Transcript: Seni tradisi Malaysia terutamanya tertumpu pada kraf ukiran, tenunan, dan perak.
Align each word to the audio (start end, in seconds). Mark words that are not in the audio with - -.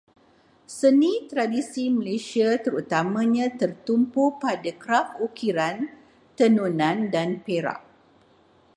Seni 0.77 1.11
tradisi 1.31 1.83
Malaysia 1.97 2.49
terutamanya 2.65 3.45
tertumpu 3.61 4.23
pada 4.43 4.71
kraf 4.83 5.07
ukiran, 5.27 5.77
tenunan, 6.37 6.97
dan 7.13 7.29
perak. 7.45 7.79